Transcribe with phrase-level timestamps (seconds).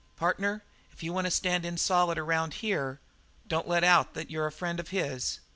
[0.15, 2.99] "Partner, if you want to stand in solid around here,
[3.47, 5.39] don't let out that you're a friend of his.